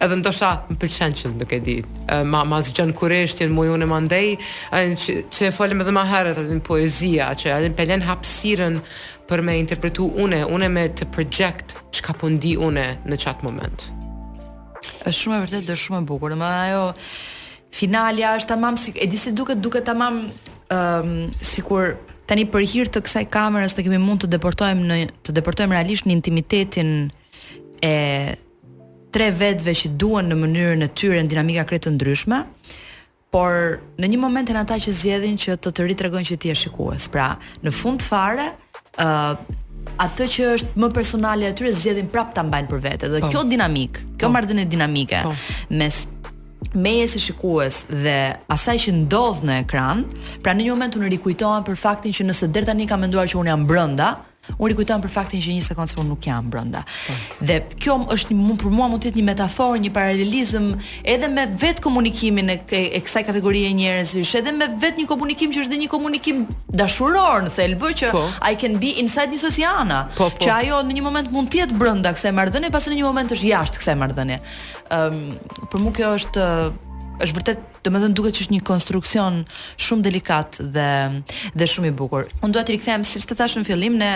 [0.03, 1.75] edhe ndosha më përqenë që nuk e di.
[2.11, 4.31] Uh, ma ma zgjën kureshtjen, mu ju në mandej,
[4.73, 8.79] uh, që, që folim edhe ma herët, edhe në poezia, që edhe në pelen hapsiren
[9.29, 13.45] për me interpretu une, une me të project që ka pëndi po une në qatë
[13.49, 13.89] moment.
[15.07, 16.83] është shumë e vërtet dhe shumë e bukur, ma ajo
[17.75, 21.09] finalja është tamam, si, e disi duke duke tamam um,
[21.41, 25.35] sikur kur tani për hir të kësaj kamerës të kemi mund të deportojmë në të
[25.39, 26.93] deportojmë realisht në intimitetin
[27.83, 27.93] e
[29.13, 32.39] tre vetëve që duan në mënyrën e tyre në dinamika krejtë ndryshme,
[33.33, 36.55] por në një moment e në që zjedhin që të të rritregojnë që ti e
[36.63, 37.09] shikues.
[37.13, 37.31] Pra,
[37.63, 38.47] në fund fare,
[39.03, 43.09] uh, atë që është më personali e tyre zjedhin prap të ambajnë për vete.
[43.11, 43.29] Dhe po.
[43.35, 44.35] kjo dinamik, kjo po.
[44.37, 45.33] mardhën dinamike, po.
[45.69, 46.05] mes
[46.73, 48.15] meje së shikues dhe
[48.53, 50.05] asaj që ndodh në ekran,
[50.43, 53.41] pra në një moment unë rikujtohen për faktin që nëse dërta një ka menduar që
[53.41, 54.13] unë jam brënda,
[54.61, 57.13] Unë i kujtojnë për faktin që një sekundë se unë nuk jam brënda po.
[57.47, 60.65] Dhe kjo është një, për mua mund të jetë një metaforë, një paralelizm
[61.13, 65.55] Edhe me vetë komunikimin e, e, e kësaj kategorie njerëzish, Edhe me vetë një komunikim
[65.55, 66.43] që është dhe një komunikim
[66.83, 68.25] dashuror në thelbë Që po.
[68.49, 70.43] I can be inside një sosiana po, po.
[70.43, 73.35] Që ajo në një moment mund të jetë brënda kësaj marrëdhënie, Pasë në një moment
[73.37, 74.57] është jashtë kësaj mardhëne um,
[74.99, 75.21] ehm,
[75.71, 76.49] Për mu kjo është,
[77.23, 79.37] është vërtet Do të thënë duket që është një konstruksion
[79.85, 80.89] shumë delikat dhe
[81.59, 82.29] dhe shumë i bukur.
[82.39, 84.11] Unë dua të rikthehem siç të thash në fillim në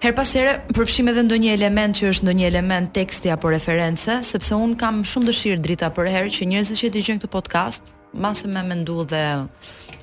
[0.00, 4.56] Her pas here përfshim edhe ndonjë element që është ndonjë element teksti apo referencë, sepse
[4.56, 8.62] un kam shumë dëshirë drita për herë që njerëzit që dëgjojnë këtë podcast, masë me
[8.64, 9.20] mendu dhe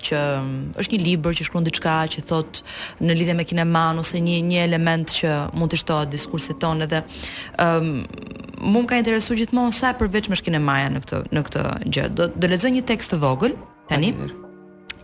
[0.05, 2.61] që mm, është një libër që shkruan diçka që thot
[3.01, 7.01] në lidhje me kineman ose një një element që mund të shtohet diskursit tonë dhe
[7.65, 7.89] ëm
[8.67, 11.63] mua më ka interesuar gjithmonë sa përveç Mëshkinë e Maja në këtë në këtë
[11.95, 12.07] gjë.
[12.19, 13.55] Do të lexoj një tekst të vogël
[13.91, 14.13] tani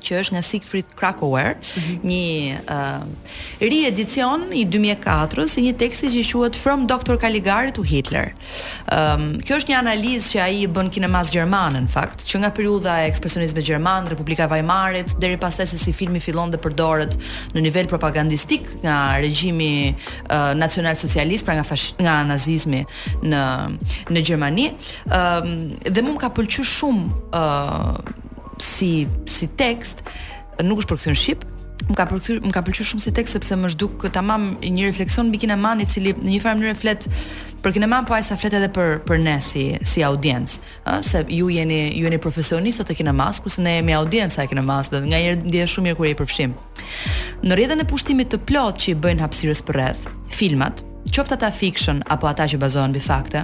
[0.05, 2.07] që është nga Siegfried Krakauer, mm -hmm.
[2.09, 7.15] një uh, riedicion i 2004-s i një teksti që quhet From Dr.
[7.23, 8.27] Caligari to Hitler.
[8.91, 12.41] Ëm, um, kjo është një analizë që ai i bën kinemas gjermanë në fakt, që
[12.41, 16.57] nga periudha e ekspresionizmit gjerman, Republika e Weimarit, deri pastaj se si filmi fillon të
[16.63, 17.17] përdoret
[17.53, 22.85] në nivel propagandistik nga regjimi uh, nacional-socialist, pra nga fash, nga nazizmi
[23.23, 23.41] në
[24.13, 24.67] në Gjermani.
[25.05, 25.55] Ëm um,
[25.95, 28.21] dhe më ka pëlqyer shumë ë uh,
[28.57, 30.03] si si tekst
[30.63, 31.45] nuk është përkthyer në shqip.
[31.83, 35.27] Më ka përkthyer, më ka pëlqyer shumë si tekst sepse më zhduk tamam një refleksion
[35.27, 37.07] mbi kineman i cili në një farë mënyrë flet
[37.63, 41.23] për kineman, po ai sa flet edhe për për ne si si audiencë, ëh, se
[41.31, 45.41] ju jeni ju jeni profesionistët e kinemas, kurse ne jemi audienca e kinemas dhe nganjëherë
[45.47, 46.55] ndihet shumë mirë kur i përfshim.
[47.43, 51.51] Në rrjetën e pushtimit të plot që i bëjnë hapësirës për rreth, filmat, qoftë ata
[51.55, 53.43] fiction apo ata që bazohen mbi fakte,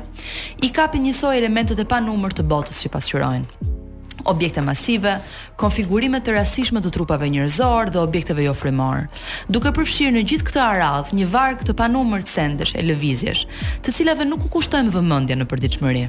[0.64, 3.88] i kapin njësoj elementet e panumër të botës që pasqyrojnë
[4.28, 5.18] objekte masive,
[5.60, 9.06] konfigurime të rastishme të trupave njerëzor dhe objekteve jo frymor.
[9.50, 13.46] Duke përfshirë në gjithë këtë aradh një varg të panumër të sendesh e lëvizjesh,
[13.86, 16.08] të cilave nuk u kushtojmë vëmendje në përditshmëri.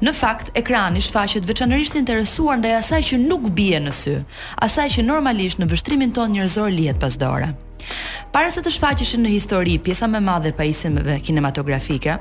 [0.00, 4.14] Në fakt, ekrani shfaqet veçanërisht interesuar ndaj asaj që nuk bie në sy,
[4.64, 7.50] asaj që normalisht në vështrimin ton njerëzor lihet pas dore.
[8.32, 12.16] Para se të shfaqeshin në histori pjesa më e madhe e pajisjeve kinematografike,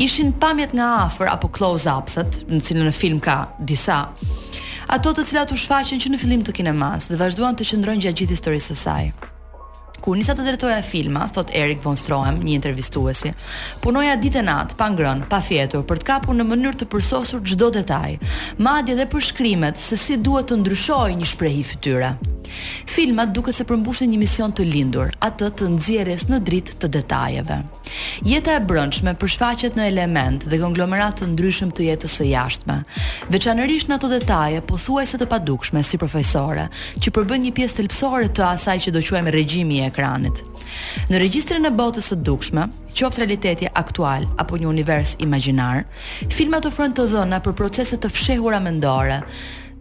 [0.00, 4.02] ishin pamjet nga afër apo close ups në cilën në film ka disa,
[4.90, 8.22] ato të cilat u shfaqen që në fillim të kinemas dhe vazhduan të qëndrojnë gjatë
[8.24, 9.06] gjithë historisë së saj.
[10.00, 13.34] Kur nisa të drejtoja filma, thot Erik von Stroheim, një intervistuesi,
[13.84, 17.42] punoja ditë e natë, pa ngrën, pa fjetur, për të kapur në mënyrë të përsosur
[17.44, 18.14] çdo detaj,
[18.64, 22.14] madje edhe për shkrimet se si duhet të ndryshojë një shprehje fytyre.
[22.90, 27.60] Filmat duke se përmbushin një mision të lindur, atë të nxjerrjes në dritë të detajeve.
[28.26, 32.76] Jeta e brëndshme përshfaqet në element dhe konglomerat të ndryshëm të jetës së jashtme,
[33.34, 36.68] veçanërisht në ato detaje pothuajse të padukshme si profesore,
[37.02, 40.44] që përbën një pjesë thelbësore të asaj që do quajmë regjimi i ekranit.
[41.10, 45.84] Në regjistrin e botës së dukshme, qoftë realiteti aktual apo një univers imagjinar,
[46.32, 49.20] filmat ofrojnë të dhëna për procese të fshehura mendore,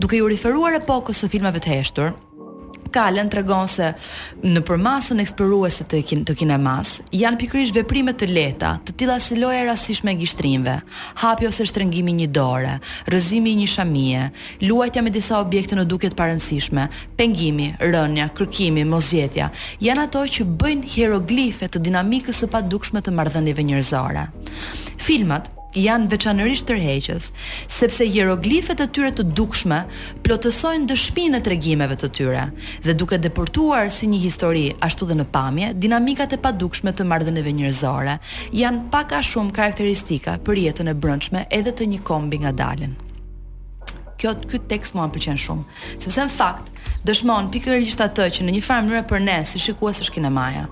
[0.02, 2.16] duke ju referuar epokës së filmave të heshtur,
[2.94, 3.92] kalën të regon se
[4.44, 9.38] në përmasën eksperuese të, kin të kinemas, janë pikrish veprimet të leta, të tila si
[9.40, 10.80] loja rasish me gishtrinve,
[11.24, 12.76] hapi ose shtrëngimi një dore,
[13.12, 14.26] rëzimi një shamie,
[14.66, 16.88] luajtja me disa objekte në duket parensishme
[17.20, 19.52] pengimi, rënja, kërkimi, mosgjetja,
[19.86, 24.28] janë ato që bëjnë hieroglife të dinamikës së padukshme të marrëdhënieve njerëzore.
[25.00, 25.52] Filmat
[25.84, 27.28] janë veçanërisht tërheqës,
[27.72, 29.80] sepse hieroglifet e tyre të dukshme
[30.28, 32.46] plotësojnë dëshpinë e tregimeve të tyre
[32.86, 37.56] dhe duke deportuar si një histori ashtu dhe në pamje, dinamikat e padukshme të marrëdhënieve
[37.62, 38.18] njerëzore
[38.64, 42.98] janë pak a shumë karakteristika për jetën e brendshme edhe të një kombi ngadalën
[44.20, 45.64] kjo ky tekst mua pëlqen shumë,
[46.02, 46.70] sepse në fakt
[47.08, 50.66] dëshmon pikërisht atë që në një farë mënyrë për ne si shikues është kinemaja.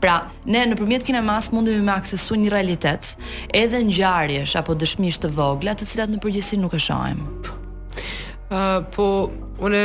[0.00, 0.14] Pra,
[0.48, 3.10] ne nëpërmjet kinemas mundemi me aksesu një realitet,
[3.60, 7.20] edhe ngjarjesh apo dëshmish të vogla, të cilat në përgjithësi nuk e shohim.
[8.48, 9.08] Uh, po
[9.64, 9.84] unë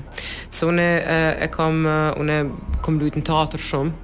[0.53, 1.83] Se unë e, e kam
[2.17, 2.37] unë
[2.85, 3.97] kom luajt në teatrë shumë.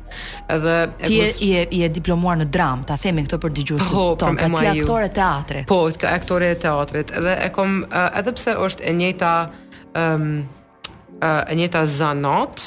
[0.56, 4.62] Edhe e ti e, diplomuar në dramë, ta themi këto për dëgjuesit oh, tonë, pra
[4.62, 5.64] ti aktore teatri.
[5.70, 5.80] Po,
[6.12, 7.16] aktore teatrit.
[7.20, 9.34] Edhe e kam edhe pse është e njëjta
[10.00, 10.30] um,
[11.22, 12.60] e uh, njëta zanot,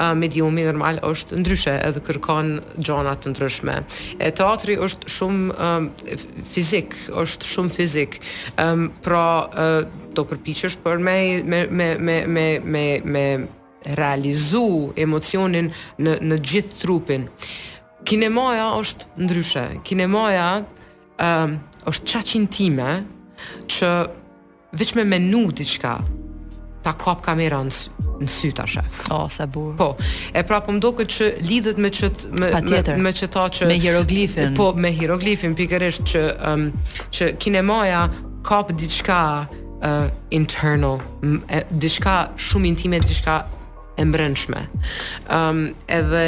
[0.00, 3.74] uh, mediumi normal është ndryshe edhe kërkon gjona të ndryshme.
[4.22, 5.70] E teatri është shumë
[6.46, 8.18] fizik, është shumë fizik.
[8.62, 9.78] Ëm um, pra uh,
[10.14, 13.26] do përpiqesh për me me me me me me me
[13.98, 17.26] realizu emocionin në në gjithë trupin.
[18.06, 19.66] Kinemaja është ndryshe.
[19.84, 21.58] Kinemaja ëm um,
[21.90, 22.92] është çaqin time
[23.70, 23.90] që
[24.78, 25.96] veç me menu diçka
[26.86, 27.78] ta kap kamera në
[28.16, 29.02] në sy ta shef.
[29.12, 29.88] Oh, sa Po.
[30.32, 32.48] E pra po më duket që lidhet me çt me,
[32.96, 34.54] me me që me hieroglifin.
[34.56, 36.62] Po, me hieroglifin pikërisht që um,
[37.12, 38.06] që kinemaja
[38.46, 41.02] kap diçka uh, internal,
[41.82, 43.36] diçka shumë intime, diçka
[44.00, 44.62] e mbrëmshme.
[45.28, 45.62] Ëm um,
[45.98, 46.24] edhe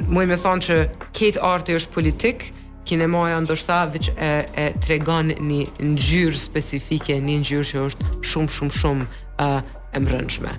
[0.09, 0.77] muj me thonë që
[1.19, 2.47] ketë arti është politik
[2.89, 4.29] kinemaja ndoshta veç e,
[4.63, 9.49] e tregon një ngjyrë specifike, një ngjyrë që është shumë shumë shumë e,
[9.99, 10.55] e mbrëmshme.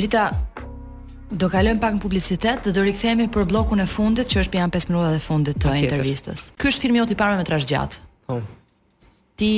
[0.00, 0.26] Drita
[1.34, 4.70] Do kalojm pak në publicitet dhe do rikthehemi për bllokun e fundit që është pian
[4.70, 6.44] 5 minuta e fundit të intervistës.
[6.60, 8.02] Ky është filmi jot i parë me trash gjatë.
[8.28, 8.36] Po.
[8.36, 9.08] Oh.
[9.40, 9.48] Ti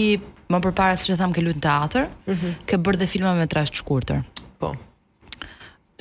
[0.55, 2.55] më përpara siç e tham ke luajtur teatr, mm -hmm.
[2.71, 4.23] ke bërë dhe filma me trash të shkurtër.
[4.63, 4.71] Po.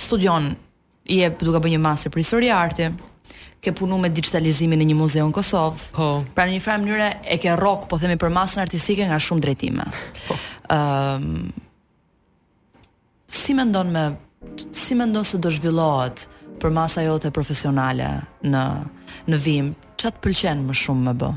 [0.06, 0.52] Studion
[1.15, 2.88] i e duke bërë një master për histori arti
[3.65, 5.88] ke punu me digitalizimin e një muzeu në Kosovë.
[5.95, 6.10] Po.
[6.38, 9.41] Pra në një farë mënyrë e ke rrok po themi për masën artistike nga shumë
[9.47, 9.88] drejtime.
[10.30, 10.38] Po.
[10.69, 11.63] Ëm ehm, um,
[13.36, 14.01] Si mendon me
[14.78, 16.28] si mendon se do zhvillohet
[16.62, 18.06] për masa jote profesionale
[18.45, 18.62] në
[19.34, 19.71] në vim?
[19.97, 21.30] Çfarë të pëlqen më shumë më bë?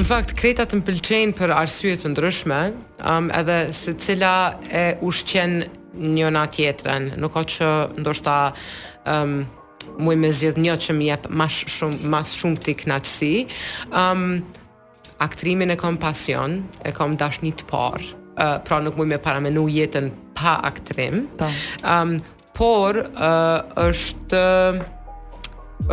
[0.00, 2.62] Në fakt kreta të pëlqejn për arsye të ndryshme,
[3.06, 4.32] ëm um, edhe se cila
[4.82, 5.60] e ushqen
[6.16, 8.38] njëna tjetrën, nuk ka që ndoshta
[9.04, 9.36] ëm um,
[9.98, 13.32] muj me zgjedh një që më jep më shumë më shumë ti kënaqësi.
[13.92, 14.44] Ëm um,
[15.26, 18.02] aktrimin e kam pasion, e kam dashni të par.
[18.36, 21.26] uh, pra nuk muj me paramenu jetën pa aktrim.
[21.38, 21.48] Pa.
[21.84, 21.88] Po.
[21.90, 22.12] um,
[22.54, 24.40] por uh, është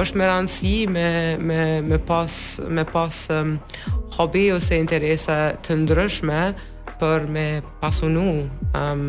[0.01, 1.07] është me rëndësi me
[1.41, 3.57] me me pas me pas um,
[4.17, 6.41] hobi ose interesa të ndryshme
[7.01, 7.47] për me
[7.81, 9.03] pasunu um,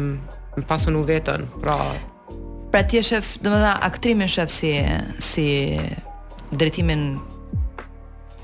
[0.57, 1.45] me pasunu vetën.
[1.61, 1.77] Pra,
[2.73, 4.73] pra ti je shef, domethënë aktrimin shef si
[5.21, 5.47] si
[6.57, 7.05] drejtimin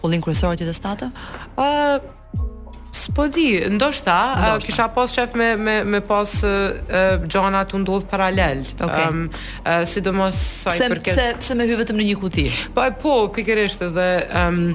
[0.04, 1.08] ullin kryesor të statë?
[1.56, 1.64] Ë
[2.04, 2.14] uh,
[2.98, 4.64] S'po di, ndoshta, ndoshta.
[4.64, 8.62] kisha pas shef me me me pas uh, të ndodh paralel.
[8.80, 9.06] Ëm okay.
[9.12, 9.20] um,
[9.64, 11.40] uh, sidomos sa i përket.
[11.44, 12.46] Se më hy vetëm në një kuti.
[12.74, 14.08] Po po, pikërisht dhe
[14.40, 14.74] ëm um,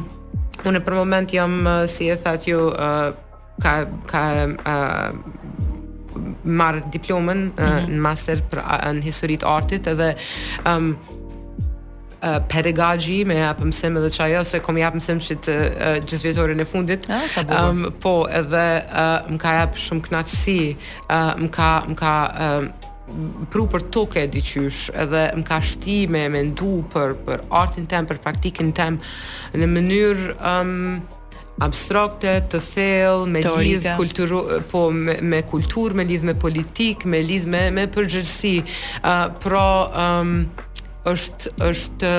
[0.70, 3.12] unë për moment jam si e thatë ju uh,
[3.66, 3.74] ka
[4.14, 4.24] ka
[4.64, 5.63] uh,
[6.44, 7.88] marr diplomën mm -hmm.
[7.94, 8.60] në master për
[8.98, 10.14] në histori të artit edhe
[10.68, 10.96] um,
[12.24, 16.60] uh, pedagogji me apo edhe çajo se kom jap mësim që të uh, gjithë vjetorin
[16.60, 17.10] e fundit.
[17.10, 20.76] Ah, um, po, edhe uh, më ka jap shumë kënaqësi,
[21.10, 22.14] uh, më ka më ka
[22.46, 22.70] um,
[23.52, 28.06] pru për toke e diqysh edhe më ka shti me mendu për, për artin tem,
[28.06, 29.00] për praktikin tem
[29.54, 31.02] në mënyrë um,
[31.62, 34.40] abstrakte, të thellë, me lidh kulturo,
[34.72, 38.56] po me, me kulturë, me lidh me politik, me lidh me me përgjithësi.
[39.04, 39.68] Uh, pra
[40.06, 40.34] um,
[41.14, 42.12] është është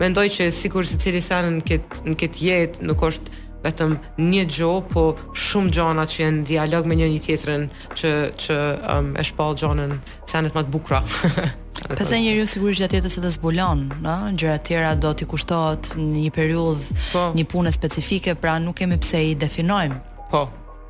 [0.00, 4.72] mendoj që sikur secili sa në kët në kët jetë nuk është vetëm një gjo,
[4.92, 7.68] po shumë gjëra që janë dialog me njëri tjetrën
[7.98, 8.12] që
[8.44, 8.58] që
[8.94, 9.96] um, e shpall gjanën
[10.28, 11.02] sa më të bukura.
[11.96, 15.92] Pasi njeriu sigurisht gjatë jetës së të zbulon, ëh, gjëra të tjera do t'i kushtohet
[15.98, 17.24] në një periudhë, po.
[17.36, 19.98] një pune specifike, pra nuk kemi pse i definojmë.
[20.32, 20.46] Po.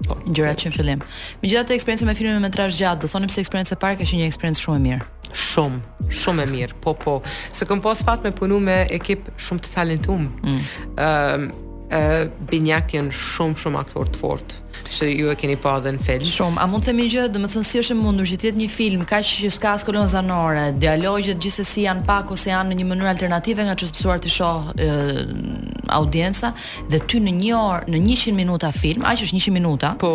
[0.06, 0.16] Po.
[0.28, 1.02] Gjëra që në fillim.
[1.42, 4.20] Megjithatë, eksperjenca me filmin me metrazh gjatë, do thonim se eksperjenca e parë ka qenë
[4.22, 5.06] një eksperiencë shumë e mirë.
[5.42, 6.76] Shumë, shumë e mirë.
[6.84, 7.16] Po, po.
[7.56, 10.26] Së kompos fat me punu me ekip shumë të talentuar.
[10.44, 10.66] Ëm mm.
[11.00, 11.48] um,
[11.86, 16.02] e Binjak janë shumë shumë aktor të fortë që ju e keni pa dhe në
[16.04, 16.28] film.
[16.30, 18.66] Shumë, a mund të themi gjë, dhe më thënë si është mundur që tjetë një
[18.70, 22.78] film, ka që që s'ka skolon zanore, dialogjet gjithse si janë pak ose janë në
[22.80, 26.46] një mënyrë alternative nga që s'pësuar të shoh e,
[26.92, 30.12] dhe ty në një orë, në një minuta film, a që është një minuta, po...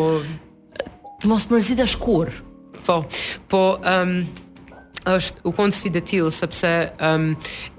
[1.28, 2.32] mos mërzit e shkur.
[2.86, 3.04] Po,
[3.52, 4.22] po, um,
[5.10, 6.72] është u konë sfidë tillë sepse
[7.08, 7.32] um,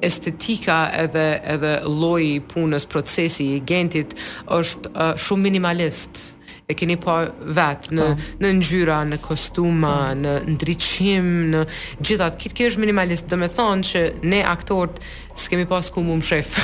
[0.04, 4.16] estetika edhe edhe lloji i punës, procesi i gentit
[4.50, 6.22] është uh, shumë minimalist
[6.70, 8.42] e keni pa vetë në, po.
[8.42, 10.12] në ngjyra, në kostuma, pa.
[10.14, 10.20] Po.
[10.24, 11.62] në ndryqim, në
[12.00, 12.36] gjithat.
[12.40, 15.00] Kitë kërsh minimalist, dhe me thonë që ne aktort
[15.42, 16.54] s'kemi pas ku mu më shref.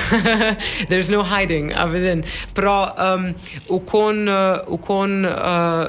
[0.88, 2.22] There's no hiding, a vedhin.
[2.56, 2.76] Pra,
[3.10, 3.26] um,
[3.74, 5.84] u konë uh, kon, uh,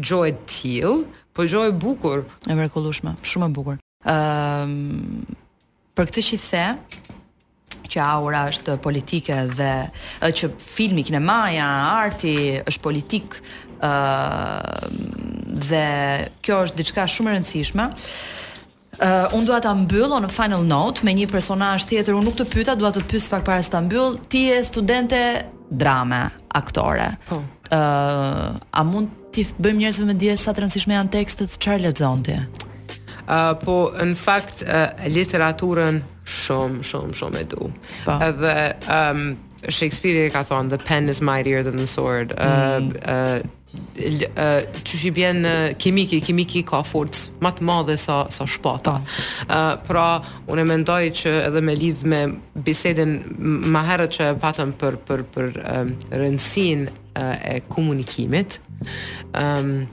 [0.00, 1.02] gjojt tjil,
[1.34, 2.24] po gjojt bukur.
[2.48, 3.84] E mërkullushme, shumë e bukur.
[4.06, 5.26] Um,
[5.98, 6.66] për këtë që the,
[7.90, 9.72] që aura është politike dhe
[10.38, 11.64] që filmi kinemaja,
[12.04, 13.34] arti është politik
[13.82, 14.86] uh,
[15.68, 15.82] dhe
[16.46, 17.88] kjo është diçka shumë e rëndësishme.
[18.98, 22.38] Uh, unë dua ta mbyll on në final note me një personazh tjetër, unë nuk
[22.38, 24.20] të pyeta, dua të pyes pak para se ta mbyll.
[24.30, 25.22] Ti je studente
[25.70, 27.10] drame, aktore.
[27.26, 27.40] Po.
[27.40, 27.52] Oh.
[27.68, 32.22] Uh, a mund ti bëjmë njerëzve me dije sa të rëndësishme janë tekstet, çfarë lexon
[32.26, 32.38] ti?
[33.28, 37.68] uh, po në fakt uh, literaturën shumë shumë shumë e du.
[38.06, 38.16] Po.
[38.28, 38.56] Edhe
[38.92, 39.22] um,
[39.68, 42.34] Shakespeare ka thonë the pen is mightier than the sword.
[42.36, 42.90] Mm.
[43.04, 43.46] Uh, uh,
[43.98, 45.42] që që bjen
[45.82, 48.94] kimiki, kimiki ka forcë më të madhe sa, sa shpata.
[49.44, 50.06] Uh, pra,
[50.48, 52.22] unë e mendoj që edhe me lidh me
[52.64, 53.18] bisedin
[53.74, 58.60] më herët që patëm për, për, për um, rëndësin uh, e komunikimit,
[59.36, 59.84] um,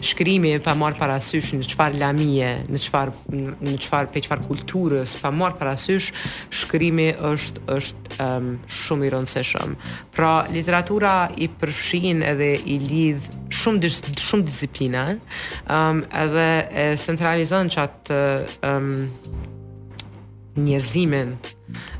[0.00, 5.30] shkrimi pa marr parasysh në çfarë lamie, në çfarë në çfarë pe çfarë kulturës pa
[5.30, 6.10] marr parasysh,
[6.52, 9.76] shkrimi është është um, shumë i rëndësishëm.
[10.14, 15.24] Pra literatura i përfshin edhe i lidh shumë dis, shumë disiplina, ëm
[15.64, 19.43] ehm, um, edhe e centralizon çat ëm um,
[20.56, 21.34] njerëzimin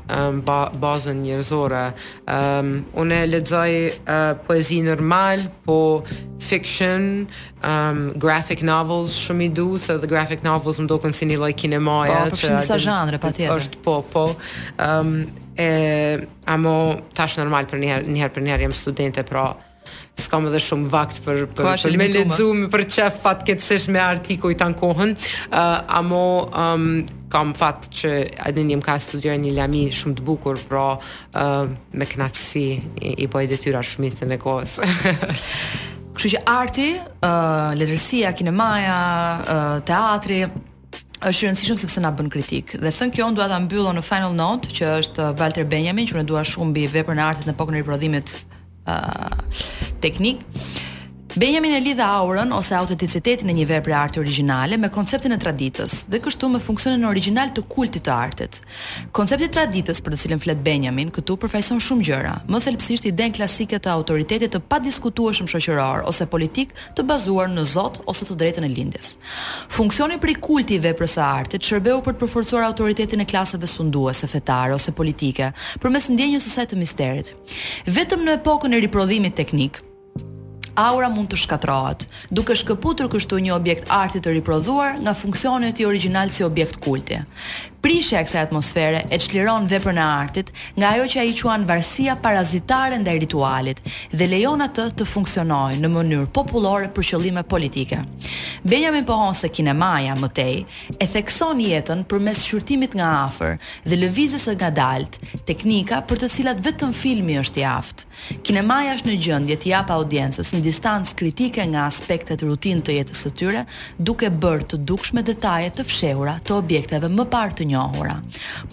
[0.07, 1.81] um, ba, bazën njerëzore
[2.27, 2.69] um,
[3.03, 6.03] unë e ledzaj uh, poezi normal po
[6.39, 7.25] fiction
[7.65, 11.51] um, graphic novels shumë i du se dhe graphic novels më dokun si një loj
[11.59, 14.87] kinemaja po, po, po, po, po, është po, po, po,
[15.55, 15.69] e
[16.51, 16.77] amo
[17.15, 19.45] tash normal për njëherë njëherë për njëherë jam studente pra
[20.19, 23.99] s'kam edhe shumë vakt për për për me lexuar për çfarë fat keq sesh me
[24.01, 25.59] artikuj tan kohën uh,
[25.99, 26.21] amo
[26.55, 26.89] um,
[27.35, 28.09] kam fat që
[28.47, 33.27] edhe një ka studiuar një lami shumë të bukur, por uh, me kënaqësi i, i
[33.31, 34.77] po i detyra shumicën e kohës.
[36.15, 38.99] Kështu që arti, uh, letërsia, kinemaja,
[39.41, 42.77] uh, teatri është i rëndësishëm sepse na bën kritik.
[42.79, 46.21] Dhe thën kjo unë dua ta mbyllo në final note që është Walter Benjamin që
[46.21, 48.35] ne dua shumë mbi veprën e artit në pokën e riprodhimit
[48.87, 49.39] uh,
[50.03, 50.45] teknik.
[51.37, 55.93] Benjamin e lidh aurën ose autenticitetin e një vepre arti origjinale me konceptin e traditës
[56.07, 58.59] dhe kështu me funksionin origjinal të kultit të artit.
[59.17, 63.35] Koncepti i traditës për të cilën flet Benjamin këtu përfaqëson shumë gjëra, më thelbësisht idenë
[63.35, 68.67] klasike të autoritetit të padiskutueshëm shoqëror ose politik të bazuar në Zot ose të drejtën
[68.69, 69.09] e lindjes.
[69.75, 73.67] Funksioni për i kulti i veprës së artit shërbeu për të përforcuar autoritetin e klasave
[73.67, 75.51] sunduese fetare ose politike
[75.83, 77.33] përmes ndjenjës së saj të misterit.
[77.91, 79.81] Vetëm në epokën e riprodhimit teknik,
[80.75, 82.05] aura mund të shkatrohet,
[82.35, 87.21] duke shkëputur kështu një objekt arti të riprodhuar nga funksionet i original si objekt kulti
[87.85, 92.97] prishja kësaj atmosfere e çliron veprën e artit nga ajo që ai quan varësia parazitare
[93.01, 93.77] ndaj ritualit
[94.13, 97.99] dhe lejon atë të funksionojë në mënyrë popullore për qëllime politike.
[98.65, 100.55] Benjamin pohon se kinemaja më tej
[100.97, 103.53] e thekson jetën përmes shqyrtimit nga afër
[103.85, 105.19] dhe lëvizjes së ngadalt,
[105.51, 108.09] teknika për të cilat vetëm filmi është i aftë.
[108.47, 113.21] Kinemaja është në gjendje të jap audiencës një distancë kritike nga aspektet rutinë të jetës
[113.27, 113.65] së tyre,
[114.01, 118.15] duke bërë të dukshme detajet të fshehura të objekteve më parë të një njohura.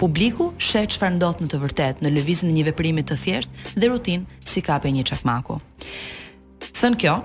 [0.01, 3.91] Publiku sheh çfarë ndodh në të vërtetë në lëvizjen e një veprimi të thjeshtë dhe
[3.93, 5.59] rutinë si kape një çakmaku.
[6.79, 7.19] Thën kjo,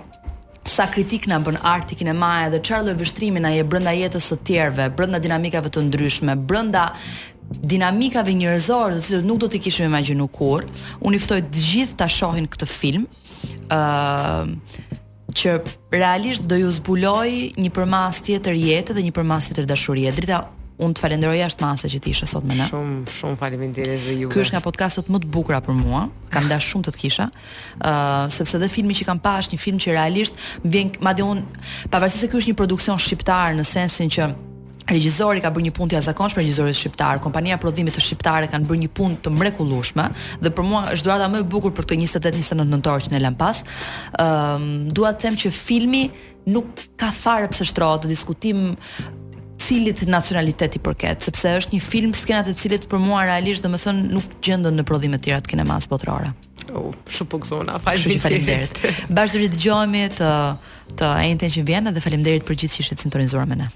[0.67, 4.39] sa kritik na bën arti kinemaja dhe çfarë lloj vështrimi na jep brenda jetës së
[4.47, 6.89] tjerëve, brenda dinamikave të ndryshme, brenda
[7.47, 10.65] dinamikave njerëzore të cilët nuk do t'i kishim imagjinu kur,
[10.99, 13.05] unë i ftoj të gjithë ta shohin këtë film,
[13.71, 14.95] ë uh,
[15.37, 15.53] që
[15.93, 17.29] realisht do ju zbuloj
[17.61, 20.09] një përmas tjetër jetë dhe një përmas tjetër dashurie.
[20.17, 20.39] Drita
[20.77, 22.65] Unë të falenderoj jashtë masë që ti ishe sot me ne.
[22.69, 24.29] Shumë shumë faleminderit dhe juve.
[24.35, 26.03] Ky është nga podcastet më të bukura për mua.
[26.31, 27.25] Kam dashur shumë të të kisha.
[27.81, 31.25] ë uh, sepse dhe filmi që kam pa është një film që realisht vjen madje
[31.25, 31.41] un
[31.89, 34.29] pavarësisht se ky është një produksion shqiptar në sensin që
[34.87, 37.17] Regjizori ka bërë një punë të jashtëzakonshme regjizorit shqiptar.
[37.19, 40.05] Kompania prodhimit të shqiptare kanë bërë një punë të mrekullueshme
[40.39, 43.35] dhe për mua është dhurata më e bukur për këtë 28-29 nëntor që ne lëm
[43.35, 43.59] pas.
[44.15, 46.05] Ëm um, dua të them që filmi
[46.55, 48.77] nuk ka fare pse shtrohet diskutim
[49.59, 53.71] cilit nacionalitet i përket, sepse është një film skenat e cilit për mua realisht dhe
[53.73, 55.87] më thënë nuk gjendën në prodhime tjera të kine mas
[56.67, 58.79] të U, oh, shumë po këzona, Shumë që falim derit.
[59.15, 59.55] Bashë dërgjit
[60.19, 60.31] të,
[60.99, 61.13] të
[61.47, 63.73] e që vjen dhe falim derit për gjithë që ishtë të sintonizuar me ne.